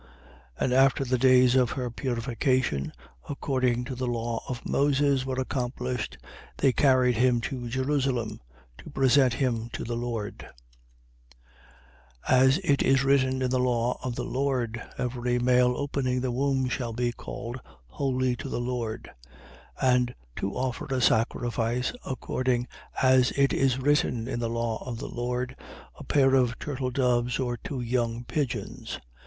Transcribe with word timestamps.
2:22. 0.59 0.63
And 0.65 0.73
after 0.73 1.05
the 1.05 1.17
days 1.19 1.53
of 1.55 1.69
her 1.73 1.91
purification, 1.91 2.91
according 3.29 3.83
to 3.85 3.93
the 3.93 4.07
law 4.07 4.41
of 4.49 4.65
Moses, 4.67 5.27
were 5.27 5.39
accomplished, 5.39 6.17
they 6.57 6.73
carried 6.73 7.17
him 7.17 7.39
to 7.41 7.69
Jerusalem, 7.69 8.39
to 8.79 8.89
present 8.89 9.35
him 9.35 9.69
to 9.73 9.83
the 9.83 9.95
Lord: 9.95 10.49
2:23. 12.27 12.43
As 12.43 12.57
it 12.63 12.81
is 12.81 13.03
written 13.03 13.43
in 13.43 13.51
the 13.51 13.59
law 13.59 13.99
of 14.03 14.15
the 14.15 14.23
Lord: 14.23 14.81
Every 14.97 15.37
male 15.37 15.75
opening 15.77 16.21
the 16.21 16.31
womb 16.31 16.67
shall 16.67 16.93
be 16.93 17.11
called 17.11 17.59
holy 17.85 18.35
to 18.37 18.49
the 18.49 18.59
Lord: 18.59 19.11
2:24. 19.83 19.91
And 19.95 20.15
to 20.37 20.53
offer 20.55 20.87
a 20.89 20.99
sacrifice, 20.99 21.93
according 22.07 22.67
as 23.03 23.29
it 23.37 23.53
is 23.53 23.77
written 23.77 24.27
in 24.27 24.39
the 24.39 24.49
law 24.49 24.83
of 24.83 24.97
the 24.97 25.07
Lord, 25.09 25.55
a 25.93 26.03
pair 26.03 26.33
of 26.33 26.57
turtledoves 26.57 27.37
or 27.39 27.55
two 27.57 27.81
young 27.81 28.23
pigeons: 28.23 28.93
2:25. 28.93 28.99